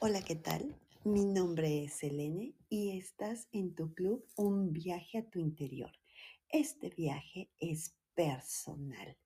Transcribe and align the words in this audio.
Hola, 0.00 0.22
¿qué 0.22 0.34
tal? 0.34 0.76
Mi 1.04 1.24
nombre 1.24 1.84
es 1.84 1.94
Selene 1.94 2.52
y 2.68 2.98
estás 2.98 3.48
en 3.52 3.74
tu 3.76 3.94
club 3.94 4.26
Un 4.36 4.72
viaje 4.72 5.18
a 5.18 5.30
tu 5.30 5.38
interior. 5.38 5.92
Este 6.48 6.90
viaje 6.90 7.48
es 7.60 7.94
personal. 8.14 9.16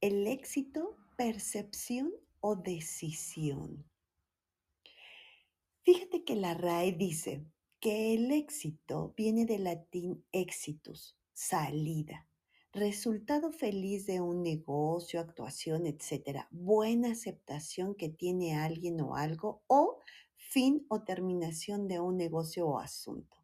El 0.00 0.26
éxito, 0.26 0.96
percepción 1.16 2.10
o 2.40 2.56
decisión. 2.56 3.84
Fíjate 5.82 6.24
que 6.24 6.36
la 6.36 6.54
RAE 6.54 6.92
dice 6.92 7.44
que 7.80 8.14
el 8.14 8.32
éxito 8.32 9.12
viene 9.14 9.44
del 9.44 9.64
latín 9.64 10.24
exitus, 10.32 11.18
salida, 11.34 12.26
resultado 12.76 13.52
feliz 13.52 14.06
de 14.06 14.20
un 14.20 14.42
negocio, 14.42 15.18
actuación, 15.18 15.86
etcétera, 15.86 16.46
buena 16.50 17.12
aceptación 17.12 17.94
que 17.94 18.10
tiene 18.10 18.54
alguien 18.54 19.00
o 19.00 19.16
algo 19.16 19.62
o 19.66 19.98
fin 20.36 20.84
o 20.88 21.02
terminación 21.02 21.88
de 21.88 22.00
un 22.00 22.18
negocio 22.18 22.68
o 22.68 22.78
asunto. 22.78 23.38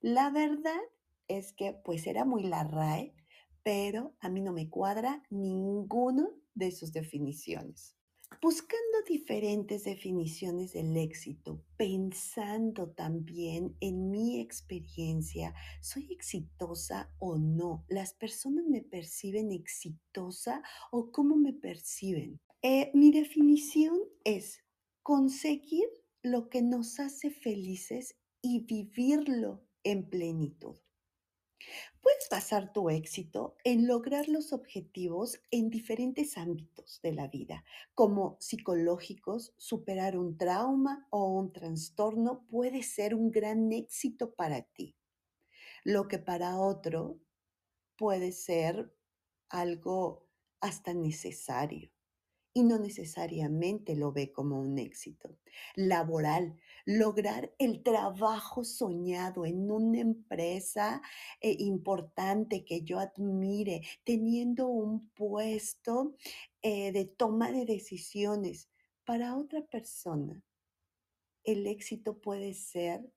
La 0.00 0.30
verdad 0.30 0.80
es 1.28 1.52
que 1.52 1.74
pues 1.84 2.08
era 2.08 2.24
muy 2.24 2.42
la 2.42 2.64
RAE, 2.64 3.14
pero 3.62 4.14
a 4.18 4.28
mí 4.28 4.40
no 4.40 4.52
me 4.52 4.68
cuadra 4.68 5.22
ninguno 5.30 6.30
de 6.54 6.72
sus 6.72 6.92
definiciones. 6.92 7.96
Buscando 8.40 9.02
diferentes 9.06 9.84
definiciones 9.84 10.72
del 10.72 10.96
éxito, 10.96 11.64
pensando 11.76 12.90
también 12.90 13.76
en 13.80 14.10
mi 14.10 14.40
experiencia, 14.40 15.54
¿soy 15.80 16.12
exitosa 16.12 17.12
o 17.18 17.36
no? 17.38 17.84
¿Las 17.88 18.14
personas 18.14 18.64
me 18.66 18.82
perciben 18.82 19.52
exitosa 19.52 20.62
o 20.90 21.10
cómo 21.12 21.36
me 21.36 21.52
perciben? 21.52 22.40
Eh, 22.62 22.90
mi 22.94 23.10
definición 23.10 23.98
es 24.24 24.60
conseguir 25.02 25.88
lo 26.22 26.48
que 26.48 26.62
nos 26.62 27.00
hace 27.00 27.30
felices 27.30 28.16
y 28.40 28.60
vivirlo 28.60 29.64
en 29.84 30.08
plenitud. 30.08 30.76
Puedes 32.00 32.28
basar 32.30 32.72
tu 32.72 32.90
éxito 32.90 33.56
en 33.64 33.86
lograr 33.86 34.28
los 34.28 34.52
objetivos 34.52 35.40
en 35.50 35.70
diferentes 35.70 36.36
ámbitos 36.36 37.00
de 37.02 37.12
la 37.12 37.28
vida, 37.28 37.64
como 37.94 38.36
psicológicos, 38.40 39.54
superar 39.56 40.18
un 40.18 40.36
trauma 40.36 41.06
o 41.10 41.32
un 41.32 41.52
trastorno 41.52 42.44
puede 42.48 42.82
ser 42.82 43.14
un 43.14 43.30
gran 43.30 43.72
éxito 43.72 44.34
para 44.34 44.62
ti. 44.62 44.96
Lo 45.84 46.08
que 46.08 46.18
para 46.18 46.58
otro 46.58 47.20
puede 47.96 48.32
ser 48.32 48.92
algo 49.48 50.26
hasta 50.60 50.94
necesario 50.94 51.92
y 52.54 52.64
no 52.64 52.78
necesariamente 52.78 53.96
lo 53.96 54.12
ve 54.12 54.32
como 54.32 54.60
un 54.60 54.78
éxito. 54.78 55.38
Laboral, 55.74 56.58
lograr 56.84 57.54
el 57.58 57.82
trabajo 57.82 58.64
soñado 58.64 59.46
en 59.46 59.70
una 59.70 60.00
empresa 60.00 61.02
eh, 61.40 61.56
importante 61.58 62.64
que 62.64 62.82
yo 62.82 62.98
admire, 62.98 63.82
teniendo 64.04 64.68
un 64.68 65.08
puesto 65.10 66.14
eh, 66.62 66.92
de 66.92 67.06
toma 67.06 67.52
de 67.52 67.64
decisiones. 67.64 68.68
Para 69.04 69.36
otra 69.36 69.62
persona, 69.62 70.42
el 71.44 71.66
éxito 71.66 72.20
puede 72.20 72.54
ser 72.54 73.10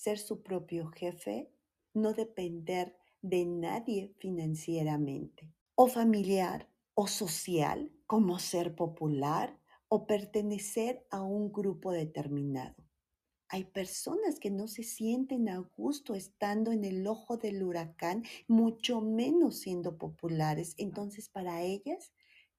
ser 0.00 0.18
su 0.18 0.42
propio 0.42 0.88
jefe, 0.88 1.50
no 1.92 2.14
depender 2.14 2.96
de 3.20 3.44
nadie 3.44 4.14
financieramente 4.18 5.52
o 5.74 5.88
familiar 5.88 6.70
o 7.00 7.06
social, 7.06 7.90
como 8.06 8.38
ser 8.38 8.74
popular 8.74 9.58
o 9.88 10.06
pertenecer 10.06 11.06
a 11.10 11.22
un 11.22 11.50
grupo 11.50 11.92
determinado. 11.92 12.76
Hay 13.48 13.64
personas 13.64 14.38
que 14.38 14.50
no 14.50 14.68
se 14.68 14.82
sienten 14.82 15.48
a 15.48 15.60
gusto 15.78 16.14
estando 16.14 16.72
en 16.72 16.84
el 16.84 17.06
ojo 17.06 17.38
del 17.38 17.62
huracán, 17.62 18.24
mucho 18.48 19.00
menos 19.00 19.60
siendo 19.60 19.96
populares. 19.96 20.74
Entonces, 20.76 21.30
para 21.30 21.62
ellas, 21.62 22.12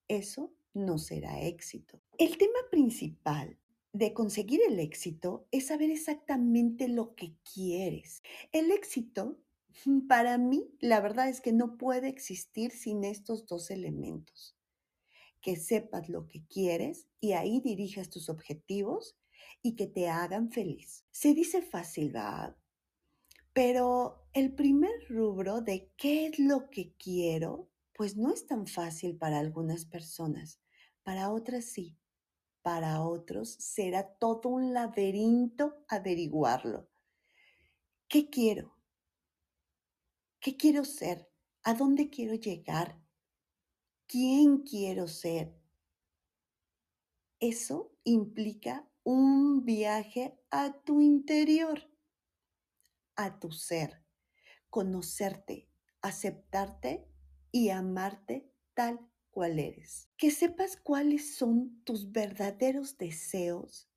eso 0.08 0.52
no 0.74 0.98
será 0.98 1.40
éxito. 1.44 2.02
El 2.18 2.40
tema 2.40 2.62
principal 2.72 3.60
de 3.94 4.12
conseguir 4.12 4.62
el 4.68 4.80
éxito 4.80 5.46
es 5.52 5.68
saber 5.68 5.92
exactamente 5.92 6.88
lo 6.88 7.14
que 7.14 7.36
quieres. 7.54 8.24
El 8.52 8.72
éxito 8.72 9.38
para 10.08 10.38
mí, 10.38 10.70
la 10.80 11.02
verdad 11.02 11.30
es 11.30 11.42
que 11.42 11.54
no 11.54 11.78
puede 11.78 12.08
existir 12.10 12.72
sin 12.72 13.04
estos 13.04 13.46
dos 13.46 13.72
elementos. 13.72 14.58
Que 15.42 15.56
sepas 15.56 16.10
lo 16.10 16.28
que 16.28 16.46
quieres 16.48 17.08
y 17.20 17.34
ahí 17.34 17.62
dirijas 17.62 18.10
tus 18.10 18.30
objetivos 18.30 19.18
y 19.62 19.76
que 19.76 19.88
te 19.88 20.08
hagan 20.08 20.52
feliz. 20.52 21.06
Se 21.12 21.34
dice 21.34 21.62
fácil, 21.62 22.12
¿verdad? 22.12 22.56
Pero 23.54 24.28
el 24.34 24.54
primer 24.54 24.92
rubro 25.10 25.62
de 25.62 25.92
qué 25.98 26.28
es 26.28 26.40
lo 26.40 26.70
que 26.70 26.94
quiero, 26.96 27.70
pues 27.94 28.16
no 28.16 28.34
es 28.34 28.48
tan 28.48 28.66
fácil 28.66 29.18
para 29.18 29.40
algunas 29.40 29.86
personas. 29.86 30.62
Para 31.04 31.32
otras 31.32 31.66
sí. 31.66 31.98
Para 32.62 33.02
otros 33.02 33.50
será 33.56 34.14
todo 34.20 34.50
un 34.50 34.74
laberinto 34.74 35.84
averiguarlo. 35.88 36.88
¿Qué 38.08 38.30
quiero? 38.30 38.81
¿Qué 40.42 40.58
quiero 40.58 40.86
ser? 40.86 41.30
¿A 41.64 41.76
dónde 41.76 42.10
quiero 42.10 42.34
llegar? 42.34 43.00
¿Quién 44.08 44.64
quiero 44.64 45.08
ser? 45.08 45.56
Eso 47.40 47.96
implica 48.04 48.90
un 49.04 49.64
viaje 49.66 50.40
a 50.50 50.82
tu 50.82 51.00
interior, 51.00 51.88
a 53.16 53.40
tu 53.40 53.52
ser, 53.52 54.04
conocerte, 54.72 55.70
aceptarte 56.02 57.08
y 57.52 57.70
amarte 57.70 58.52
tal 58.74 59.00
cual 59.30 59.60
eres. 59.60 60.10
Que 60.18 60.32
sepas 60.32 60.76
cuáles 60.76 61.36
son 61.36 61.84
tus 61.84 62.12
verdaderos 62.12 62.98
deseos 62.98 63.91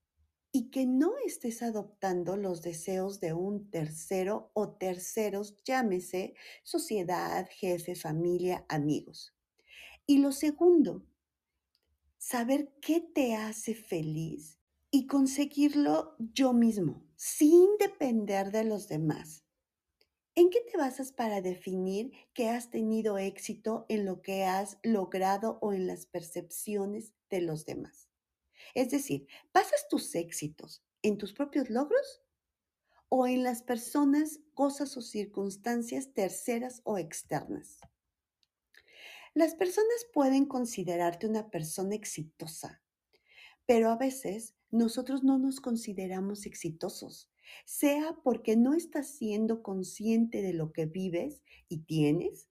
y 0.57 0.71
que 0.71 0.87
no 0.87 1.15
estés 1.27 1.65
adoptando 1.65 2.37
los 2.37 2.63
deseos 2.63 3.19
de 3.19 3.33
un 3.33 3.73
tercero 3.73 4.53
o 4.55 4.71
terceros, 4.71 5.57
llámese 5.65 6.35
sociedad, 6.63 7.49
jefe, 7.51 7.97
familia, 7.97 8.65
amigos. 8.69 9.35
Y 10.07 10.19
lo 10.19 10.31
segundo, 10.31 11.05
saber 12.19 12.73
qué 12.81 13.01
te 13.01 13.35
hace 13.35 13.75
feliz 13.75 14.61
y 14.93 15.09
conseguirlo 15.09 16.15
yo 16.19 16.53
mismo, 16.53 17.05
sin 17.17 17.77
depender 17.81 18.53
de 18.53 18.63
los 18.63 18.87
demás. 18.87 19.45
¿En 20.37 20.51
qué 20.51 20.61
te 20.61 20.79
basas 20.79 21.11
para 21.11 21.41
definir 21.41 22.13
que 22.33 22.49
has 22.49 22.71
tenido 22.71 23.19
éxito 23.19 23.87
en 23.89 24.05
lo 24.05 24.23
que 24.23 24.45
has 24.45 24.79
logrado 24.85 25.59
o 25.63 25.73
en 25.73 25.89
las 25.89 26.07
percepciones 26.07 27.13
de 27.29 27.41
los 27.41 27.67
demás? 27.67 28.14
Es 28.75 28.91
decir, 28.91 29.27
¿basas 29.53 29.87
tus 29.89 30.15
éxitos 30.15 30.85
en 31.03 31.19
tus 31.19 31.33
propios 31.33 31.71
logros 31.71 32.23
o 33.09 33.27
en 33.27 33.43
las 33.43 33.63
personas, 33.63 34.41
cosas 34.55 34.97
o 34.97 35.03
circunstancias 35.03 36.13
terceras 36.13 36.81
o 36.85 36.99
externas? 36.99 37.81
Las 39.35 39.55
personas 39.55 40.07
pueden 40.13 40.47
considerarte 40.47 41.27
una 41.27 41.51
persona 41.51 41.95
exitosa, 41.95 42.83
pero 43.67 43.91
a 43.91 43.97
veces 43.97 44.55
nosotros 44.71 45.25
no 45.25 45.39
nos 45.39 45.61
consideramos 45.61 46.47
exitosos, 46.47 47.31
sea 47.65 48.17
porque 48.23 48.57
no 48.57 48.75
estás 48.75 49.09
siendo 49.09 49.63
consciente 49.63 50.43
de 50.43 50.53
lo 50.53 50.73
que 50.73 50.87
vives 50.87 51.43
y 51.69 51.79
tienes 51.85 52.49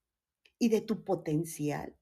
y 0.59 0.69
de 0.69 0.81
tu 0.81 1.03
potencial, 1.03 1.97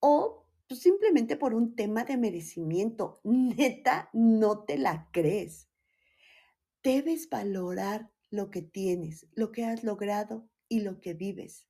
o 0.00 0.41
simplemente 0.74 1.36
por 1.36 1.54
un 1.54 1.74
tema 1.74 2.04
de 2.04 2.16
merecimiento. 2.16 3.20
Neta, 3.24 4.10
no 4.12 4.64
te 4.64 4.78
la 4.78 5.08
crees. 5.12 5.68
Debes 6.82 7.28
valorar 7.28 8.10
lo 8.30 8.50
que 8.50 8.62
tienes, 8.62 9.26
lo 9.34 9.52
que 9.52 9.64
has 9.64 9.84
logrado 9.84 10.48
y 10.68 10.80
lo 10.80 11.00
que 11.00 11.14
vives. 11.14 11.68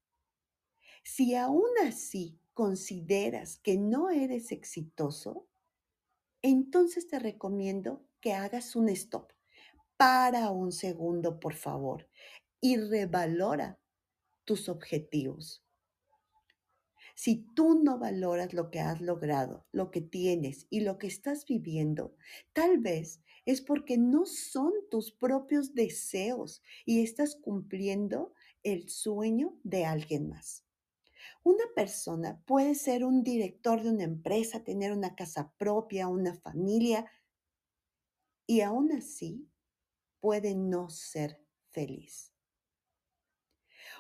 Si 1.05 1.35
aún 1.35 1.71
así 1.85 2.39
consideras 2.55 3.59
que 3.59 3.77
no 3.77 4.11
eres 4.11 4.53
exitoso, 4.53 5.49
entonces 6.43 7.09
te 7.09 7.19
recomiendo 7.19 8.05
que 8.21 8.33
hagas 8.33 8.77
un 8.77 8.89
stop. 8.89 9.33
Para 9.97 10.51
un 10.51 10.73
segundo, 10.73 11.39
por 11.39 11.55
favor, 11.55 12.09
y 12.61 12.77
revalora 12.77 13.79
tus 14.45 14.69
objetivos. 14.69 15.65
Si 17.15 17.47
tú 17.55 17.83
no 17.83 17.99
valoras 17.99 18.55
lo 18.55 18.71
que 18.71 18.81
has 18.81 19.01
logrado, 19.01 19.67
lo 19.73 19.91
que 19.91 20.01
tienes 20.01 20.67
y 20.71 20.81
lo 20.81 20.99
que 20.99 21.07
estás 21.07 21.47
viviendo, 21.47 22.17
tal 22.53 22.79
vez 22.79 23.23
es 23.45 23.61
porque 23.61 23.99
no 23.99 24.25
son 24.27 24.73
tus 24.91 25.13
propios 25.13 25.75
deseos 25.75 26.63
y 26.85 27.03
estás 27.03 27.37
cumpliendo 27.37 28.33
el 28.63 28.89
sueño 28.89 29.59
de 29.63 29.85
alguien 29.85 30.29
más. 30.29 30.65
Una 31.45 31.65
persona 31.75 32.41
puede 32.47 32.75
ser 32.75 33.05
un 33.05 33.23
director 33.23 33.83
de 33.83 33.91
una 33.91 34.05
empresa, 34.05 34.63
tener 34.63 34.93
una 34.93 35.15
casa 35.17 35.53
propia, 35.59 36.09
una 36.09 36.35
familia, 36.35 37.11
y 38.47 38.61
aún 38.61 38.93
así 38.93 39.49
puede 40.21 40.55
no 40.55 40.89
ser 40.89 41.41
feliz. 41.71 42.33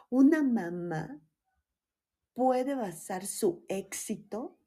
Una 0.09 0.43
mamá 0.43 1.21
puede 2.35 2.75
basar 2.75 3.27
su 3.27 3.65
éxito 3.69 4.59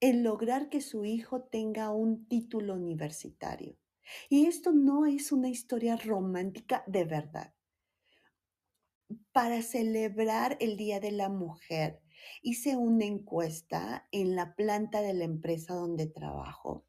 en 0.00 0.22
lograr 0.22 0.70
que 0.70 0.80
su 0.80 1.04
hijo 1.04 1.42
tenga 1.42 1.90
un 1.90 2.26
título 2.26 2.74
universitario. 2.74 3.76
Y 4.28 4.46
esto 4.46 4.72
no 4.72 5.06
es 5.06 5.30
una 5.30 5.48
historia 5.48 5.96
romántica 5.96 6.82
de 6.86 7.04
verdad. 7.04 7.54
Para 9.32 9.62
celebrar 9.62 10.56
el 10.60 10.76
Día 10.76 11.00
de 11.00 11.12
la 11.12 11.28
Mujer, 11.28 12.00
hice 12.42 12.76
una 12.76 13.04
encuesta 13.04 14.08
en 14.10 14.34
la 14.34 14.54
planta 14.54 15.02
de 15.02 15.14
la 15.14 15.24
empresa 15.24 15.74
donde 15.74 16.06
trabajo, 16.06 16.86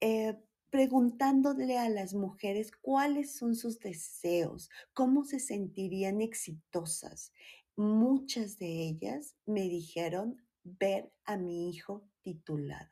eh, 0.00 0.36
preguntándole 0.70 1.78
a 1.78 1.88
las 1.88 2.14
mujeres 2.14 2.70
cuáles 2.80 3.34
son 3.36 3.54
sus 3.54 3.78
deseos, 3.78 4.70
cómo 4.92 5.24
se 5.24 5.40
sentirían 5.40 6.20
exitosas. 6.20 7.32
Muchas 7.76 8.58
de 8.58 8.88
ellas 8.88 9.36
me 9.44 9.68
dijeron 9.68 10.42
ver 10.64 11.12
a 11.24 11.36
mi 11.36 11.68
hijo 11.68 12.08
titulado. 12.22 12.90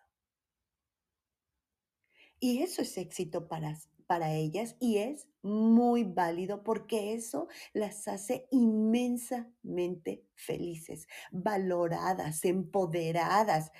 Y 2.39 2.63
eso 2.63 2.83
es 2.83 2.99
éxito 2.99 3.49
para, 3.49 3.79
para 4.07 4.35
ellas 4.35 4.77
y 4.81 4.99
es 4.99 5.27
muy 5.41 6.05
válido 6.05 6.63
porque 6.63 7.15
eso 7.15 7.49
las 7.73 8.07
hace 8.09 8.47
inmensamente 8.51 10.27
felices, 10.35 11.09
valoradas, 11.31 12.45
empoderadas. 12.45 13.73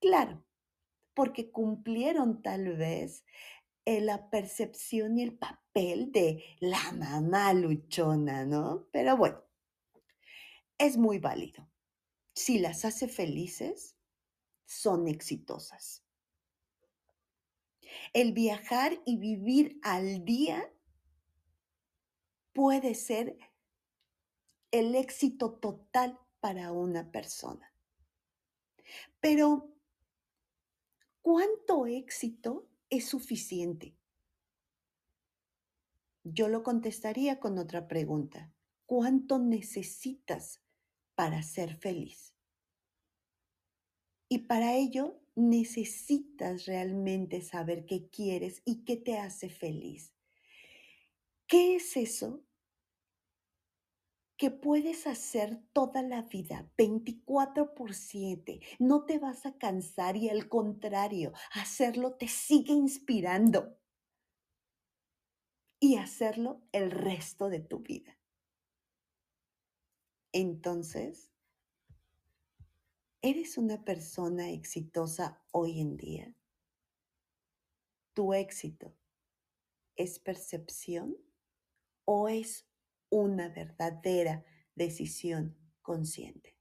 Claro, 0.00 0.44
porque 1.14 1.50
cumplieron 1.50 2.42
tal 2.42 2.76
vez 2.76 3.24
eh, 3.84 4.00
la 4.00 4.30
percepción 4.30 5.18
y 5.18 5.22
el 5.22 5.36
papel 5.36 6.12
de 6.12 6.44
la 6.60 6.92
mamá 6.92 7.52
luchona, 7.54 8.44
¿no? 8.44 8.86
Pero 8.92 9.16
bueno, 9.16 9.47
es 10.78 10.96
muy 10.96 11.18
válido. 11.18 11.68
Si 12.34 12.58
las 12.58 12.84
hace 12.84 13.08
felices, 13.08 13.96
son 14.64 15.08
exitosas. 15.08 16.04
El 18.12 18.32
viajar 18.32 19.00
y 19.04 19.16
vivir 19.16 19.80
al 19.82 20.24
día 20.24 20.72
puede 22.52 22.94
ser 22.94 23.38
el 24.70 24.94
éxito 24.94 25.54
total 25.54 26.18
para 26.40 26.72
una 26.72 27.10
persona. 27.10 27.72
Pero, 29.20 29.72
¿cuánto 31.22 31.86
éxito 31.86 32.68
es 32.90 33.06
suficiente? 33.06 33.96
Yo 36.24 36.48
lo 36.48 36.62
contestaría 36.62 37.40
con 37.40 37.58
otra 37.58 37.88
pregunta. 37.88 38.52
¿Cuánto 38.86 39.38
necesitas 39.38 40.62
para 41.18 41.42
ser 41.42 41.74
feliz? 41.74 42.32
Y 44.28 44.46
para 44.46 44.76
ello 44.76 45.20
necesitas 45.34 46.66
realmente 46.66 47.40
saber 47.40 47.86
qué 47.86 48.08
quieres 48.08 48.62
y 48.64 48.84
qué 48.84 48.96
te 48.96 49.18
hace 49.18 49.48
feliz. 49.48 50.14
¿Qué 51.48 51.74
es 51.74 51.96
eso 51.96 52.44
que 54.36 54.52
puedes 54.52 55.08
hacer 55.08 55.60
toda 55.72 56.02
la 56.02 56.22
vida, 56.22 56.70
24 56.78 57.74
por 57.74 57.94
7? 57.94 58.60
No 58.78 59.04
te 59.04 59.18
vas 59.18 59.44
a 59.44 59.58
cansar 59.58 60.16
y 60.16 60.28
al 60.28 60.48
contrario, 60.48 61.32
hacerlo 61.50 62.14
te 62.14 62.28
sigue 62.28 62.74
inspirando. 62.74 63.76
Y 65.80 65.96
hacerlo 65.96 66.62
el 66.70 66.92
resto 66.92 67.48
de 67.48 67.58
tu 67.58 67.80
vida. 67.80 68.17
Entonces, 70.32 71.28
¿Eres 73.20 73.58
una 73.58 73.84
persona 73.84 74.50
exitosa 74.50 75.42
hoy 75.50 75.80
en 75.80 75.96
día? 75.96 76.32
¿Tu 78.14 78.32
éxito 78.32 78.94
es 79.96 80.20
percepción 80.20 81.16
o 82.04 82.28
es 82.28 82.68
una 83.10 83.48
verdadera 83.48 84.44
decisión 84.76 85.58
consciente? 85.82 86.56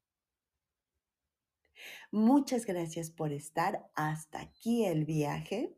Muchas 2.10 2.66
gracias 2.66 3.12
por 3.12 3.32
estar 3.32 3.92
hasta 3.94 4.42
aquí 4.42 4.84
el 4.86 5.06
viaje. 5.06 5.78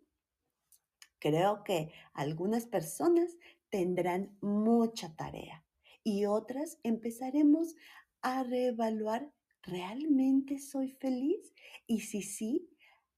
Creo 1.20 1.66
que 1.66 1.92
algunas 2.14 2.66
personas 2.66 3.36
tendrán 3.70 4.38
mucha 4.40 5.14
tarea 5.18 5.66
y 6.04 6.26
otras 6.26 6.80
empezaremos 6.84 7.76
a 8.22 8.44
reevaluar 8.44 9.32
¿realmente 9.64 10.60
soy 10.60 10.92
feliz? 10.92 11.54
Y 11.88 12.02
si 12.02 12.22
sí, 12.22 12.70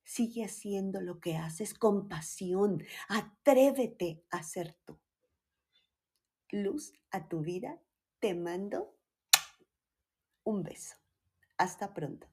sigue 0.03 0.43
haciendo 0.43 1.01
lo 1.01 1.19
que 1.19 1.35
haces 1.35 1.73
con 1.73 2.07
pasión. 2.07 2.83
Atrévete 3.07 4.23
a 4.29 4.43
ser 4.43 4.77
tú. 4.85 4.99
Luz 6.49 6.93
a 7.11 7.27
tu 7.27 7.41
vida. 7.41 7.81
Te 8.19 8.33
mando 8.35 8.95
un 10.43 10.63
beso. 10.63 10.95
Hasta 11.57 11.93
pronto. 11.93 12.27